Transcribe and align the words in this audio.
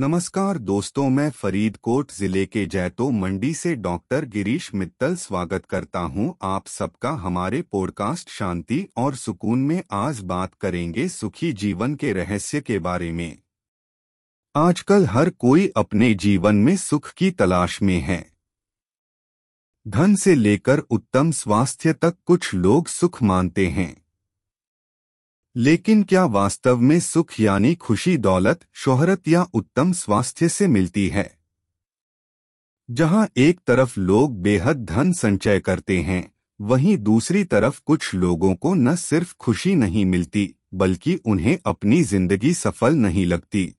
नमस्कार 0.00 0.58
दोस्तों, 0.58 1.08
मैं 1.10 1.30
फरीदकोट 1.30 2.12
ज़िले 2.12 2.44
के 2.46 2.64
जैतो 2.66 3.10
मंडी 3.10 3.54
से 3.54 3.74
डॉक्टर 3.76 4.24
गिरीश 4.24 4.70
मित्तल 4.74 5.14
स्वागत 5.16 5.64
करता 5.66 5.98
हूँ। 5.98 6.36
आप 6.42 6.66
सबका 6.66 7.10
हमारे 7.10 7.62
पॉडकास्ट 7.62 8.30
शांति 8.30 8.88
और 8.96 9.14
सुकून 9.14 9.58
में 9.58 9.82
आज 9.90 10.20
बात 10.20 10.54
करेंगे 10.54 11.08
सुखी 11.08 11.52
जीवन 11.52 11.94
के 11.94 12.12
रहस्य 12.12 12.60
के 12.60 12.78
बारे 12.78 13.12
में। 13.12 13.38
आजकल 14.54 15.06
हर 15.06 15.30
कोई 15.30 15.72
अपने 15.76 16.14
जीवन 16.14 16.56
में 16.56 16.76
सुख 16.76 17.12
की 17.12 17.30
तलाश 17.30 17.82
में 17.82 17.98
है। 18.00 18.24
धन 19.88 20.14
से 20.14 20.34
लेकर 20.34 20.78
उत्तम 20.78 21.30
स्वास्थ्य 21.30 21.92
तक 21.92 22.16
कुछ 22.26 22.54
लोग 22.54 22.88
सुख 22.88 23.22
मानते 23.22 23.66
हैं। 23.66 23.94
लेकिन 25.58 26.02
क्या 26.02 26.24
वास्तव 26.24 26.78
में 26.78 27.00
सुख 27.00 27.40
यानी 27.40 27.74
खुशी 27.74 28.16
दौलत, 28.16 28.60
शोहरत 28.74 29.28
या 29.28 29.46
उत्तम 29.54 29.92
स्वास्थ्य 29.92 30.48
से 30.48 30.66
मिलती 30.66 31.08
है? 31.08 31.38
जहाँ 32.90 33.28
एक 33.36 33.60
तरफ़ 33.66 34.00
लोग 34.00 34.42
बेहद 34.42 34.84
धन 34.84 35.12
संचय 35.12 35.60
करते 35.60 35.98
हैं, 36.00 36.32
वहीं 36.60 36.98
दूसरी 36.98 37.44
तरफ़ 37.44 37.80
कुछ 37.86 38.14
लोगों 38.14 38.54
को 38.54 38.74
न 38.74 38.96
सिर्फ़ 38.96 39.34
खुशी 39.40 39.74
नहीं 39.74 40.04
मिलती, 40.04 40.54
बल्कि 40.74 41.14
उन्हें 41.14 41.58
अपनी 41.66 42.02
ज़िंदगी 42.02 42.54
सफल 42.54 42.94
नहीं 42.94 43.26
लगती। 43.26 43.74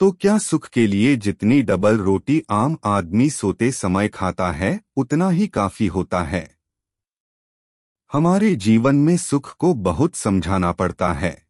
तो 0.00 0.12
क्या 0.12 0.38
सुख 0.38 0.68
के 0.68 0.86
लिए 0.86 1.16
जितनी 1.16 1.62
डबल 1.62 1.96
रोटी 1.96 2.42
आम 2.50 2.76
आदमी 2.84 3.30
सोते 3.30 3.72
समय 3.72 4.08
खाता 4.08 4.52
है, 4.52 4.80
उतना 4.96 5.30
ही 5.30 5.46
काफ़ी 5.46 5.86
होता 5.86 6.22
है? 6.22 6.51
हमारे 8.12 8.54
जीवन 8.54 8.96
में 8.96 9.16
सुख 9.16 9.56
को 9.56 9.74
बहुत 9.74 10.14
समझाना 10.14 10.72
पड़ता 10.72 11.12
है। 11.12 11.46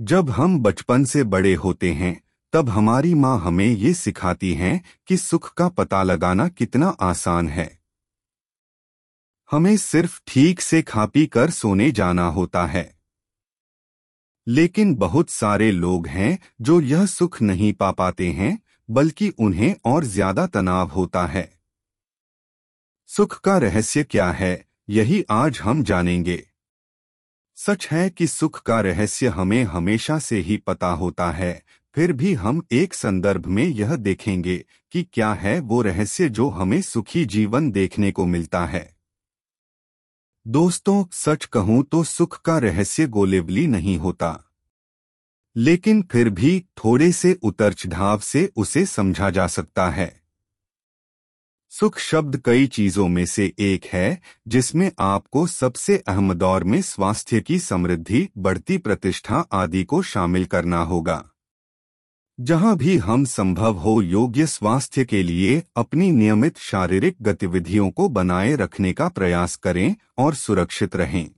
जब 0.00 0.30
हम 0.30 0.62
बचपन 0.62 1.04
से 1.04 1.24
बड़े 1.24 1.54
होते 1.54 1.92
हैं, 1.92 2.22
तब 2.52 2.68
हमारी 2.68 3.14
माँ 3.14 3.40
हमें 3.40 3.66
ये 3.66 3.94
सिखाती 3.94 4.54
हैं 4.54 4.84
कि 5.06 5.16
सुख 5.16 5.54
का 5.54 5.68
पता 5.68 6.02
लगाना 6.02 6.48
कितना 6.48 6.88
आसान 6.88 7.48
है। 7.48 7.78
हमें 9.50 9.76
सिर्फ़ 9.76 10.20
ठीक 10.26 10.60
से 10.60 10.82
खा 10.82 11.06
पी 11.06 11.26
कर 11.26 11.50
सोने 11.50 11.90
जाना 11.90 12.26
होता 12.26 12.66
है। 12.66 12.94
लेकिन 14.48 14.94
बहुत 14.94 15.30
सारे 15.30 15.72
लोग 15.72 16.06
हैं 16.06 16.38
जो 16.60 16.80
यह 16.80 17.06
सुख 17.06 17.42
नहीं 17.42 17.72
पा 17.72 17.90
पाते 17.90 18.30
हैं, 18.30 18.58
बल्कि 18.90 19.28
उन्हें 19.28 19.74
और 19.84 20.04
ज़्यादा 20.04 20.46
तनाव 20.46 20.88
होता 20.88 21.26
है। 21.26 21.58
सुख 23.06 23.40
का 23.40 23.58
रहस्य 23.58 24.04
क्या 24.04 24.30
है? 24.30 24.66
यही 24.88 25.24
आज 25.30 25.60
हम 25.60 25.82
जानेंगे। 25.82 26.46
सच 27.54 27.88
है 27.90 28.10
कि 28.10 28.26
सुख 28.26 28.62
का 28.62 28.80
रहस्य 28.80 29.28
हमें 29.28 29.64
हमेशा 29.64 30.18
से 30.18 30.38
ही 30.38 30.56
पता 30.56 30.86
होता 30.86 31.30
है, 31.30 31.62
फिर 31.94 32.12
भी 32.12 32.34
हम 32.34 32.62
एक 32.72 32.94
संदर्भ 32.94 33.46
में 33.46 33.64
यह 33.64 33.96
देखेंगे 33.96 34.64
कि 34.92 35.02
क्या 35.02 35.32
है 35.32 35.60
वो 35.60 35.82
रहस्य 35.82 36.28
जो 36.28 36.48
हमें 36.48 36.82
सुखी 36.82 37.24
जीवन 37.24 37.70
देखने 37.70 38.12
को 38.12 38.26
मिलता 38.26 38.66
है। 38.66 38.96
दोस्तों, 40.46 41.04
सच 41.12 41.44
कहूँ 41.44 41.84
तो 41.84 42.04
सुख 42.04 42.42
का 42.42 42.58
रहस्य 42.58 43.06
गोलेवली 43.06 43.66
नहीं 43.66 43.98
होता। 43.98 44.44
लेकिन 45.56 46.02
फिर 46.02 46.30
भी 46.30 46.60
थोड़े 46.60 47.12
से 47.12 47.38
उतर 47.42 47.72
चढ़ाव 47.72 48.18
से 48.18 48.52
उसे 48.56 48.86
समझा 48.86 49.30
जा 49.30 49.46
सकता 49.46 49.90
है। 49.90 50.25
सुख 51.80 51.98
शब्द 51.98 52.42
कई 52.44 52.66
चीज़ों 52.66 53.08
में 53.08 53.26
से 53.26 53.52
एक 53.58 53.84
है, 53.84 54.20
जिसमें 54.48 54.92
आपको 54.98 55.46
सबसे 55.46 56.04
अहम 56.08 56.34
दौर 56.34 56.64
में 56.64 56.82
स्वास्थ्य 56.82 57.40
की 57.40 57.58
समृद्धि, 57.58 58.28
बढ़ती 58.38 58.78
प्रतिष्ठा 58.78 59.36
आदि 59.52 59.84
को 59.84 60.02
शामिल 60.02 60.44
करना 60.44 60.82
होगा। 60.82 61.24
जहाँ 62.40 62.76
भी 62.76 62.96
हम 62.96 63.24
संभव 63.24 63.74
हो 63.74 64.02
योग्य 64.02 64.46
स्वास्थ्य 64.46 65.04
के 65.04 65.22
लिए 65.22 65.62
अपनी 65.76 66.10
नियमित 66.10 66.58
शारीरिक 66.58 67.16
गतिविधियों 67.22 67.90
को 67.90 68.08
बनाए 68.08 68.56
रखने 68.56 68.92
का 68.92 69.08
प्रयास 69.08 69.56
करें 69.56 69.94
और 70.18 70.34
सुरक्षित 70.34 70.96
रहें। 70.96 71.30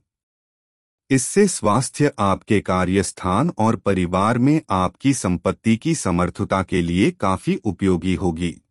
इससे 1.09 1.47
स्वास्थ्य 1.47 2.11
आपके 2.19 2.59
कार्यस्थान 2.59 3.51
और 3.57 3.75
परिवार 3.75 4.37
में 4.37 4.61
आपकी 4.69 5.13
संपत्ति 5.13 5.77
की 5.77 5.95
समर्थता 5.95 6.63
के 6.63 6.81
लिए 6.81 7.11
काफ़ी 7.11 7.55
उपयोगी 7.55 8.15
होगी। 8.15 8.61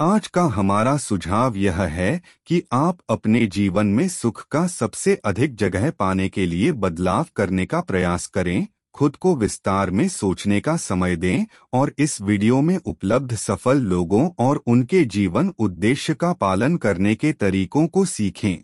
आज 0.00 0.26
का 0.26 0.42
हमारा 0.42 0.96
सुझाव 0.96 1.56
यह 1.56 1.82
है 1.82 2.22
कि 2.46 2.62
आप 2.72 2.98
अपने 3.08 3.46
जीवन 3.46 3.86
में 3.86 4.08
सुख 4.08 4.48
का 4.48 4.66
सबसे 4.66 5.14
अधिक 5.14 5.54
जगह 5.54 5.90
पाने 5.90 6.28
के 6.28 6.46
लिए 6.46 6.72
बदलाव 6.72 7.26
करने 7.36 7.66
का 7.66 7.80
प्रयास 7.80 8.26
करें, 8.26 8.66
खुद 8.94 9.16
को 9.16 9.36
विस्तार 9.36 9.90
में 9.90 10.08
सोचने 10.08 10.60
का 10.60 10.76
समय 10.76 11.16
दें 11.16 11.44
और 11.72 11.94
इस 11.98 12.20
वीडियो 12.20 12.60
में 12.60 12.76
उपलब्ध 12.76 13.34
सफल 13.36 13.78
लोगों 13.78 14.30
और 14.38 14.62
उनके 14.66 15.04
जीवन 15.04 15.52
उद्देश्य 15.58 16.14
का 16.14 16.32
पालन 16.32 16.76
करने 16.76 17.14
के 17.14 17.32
तरीकों 17.32 17.86
को 17.86 18.04
सीखें। 18.04 18.58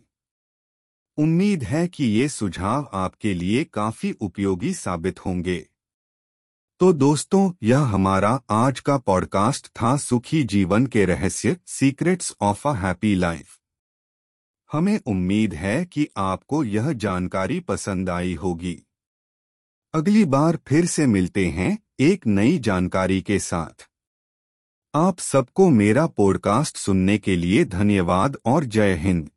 उम्मीद 1.18 1.62
है 1.62 1.88
कि 1.88 2.04
ये 2.04 2.28
सुझाव 2.28 2.90
आपके 2.94 3.34
लिए 3.34 3.64
काफ़ी 3.64 4.12
उपयोगी 4.20 4.74
साबित 4.74 5.26
होंगे। 5.26 5.66
तो 6.82 6.92
दोस्तों, 6.92 7.52
यह 7.62 7.78
हमारा 7.78 8.40
आज 8.50 8.80
का 8.80 8.96
पॉडकास्ट 8.98 9.66
था 9.66 9.96
सुखी 9.96 10.42
जीवन 10.42 10.86
के 10.86 11.04
रहस्य 11.04 11.56
secrets 11.66 12.34
of 12.40 12.68
a 12.68 12.72
happy 12.72 13.14
life 13.14 13.58
हमें 14.72 15.00
उम्मीद 15.06 15.54
है 15.54 15.84
कि 15.84 16.08
आपको 16.16 16.64
यह 16.64 16.92
जानकारी 16.92 17.60
पसंद 17.60 18.10
आई 18.10 18.34
होगी। 18.34 18.82
अगली 19.94 20.24
बार 20.24 20.58
फिर 20.66 20.86
से 20.86 21.06
मिलते 21.06 21.46
हैं 21.46 21.78
एक 22.00 22.26
नई 22.26 22.58
जानकारी 22.58 23.22
के 23.22 23.38
साथ। 23.38 23.88
आप 24.94 25.18
सबको 25.18 25.68
मेरा 25.68 26.06
पॉडकास्ट 26.06 26.76
सुनने 26.76 27.18
के 27.18 27.36
लिए 27.36 27.64
धन्यवाद 27.64 28.36
और 28.46 28.64
जय 28.64 28.94
हिंद। 28.94 29.30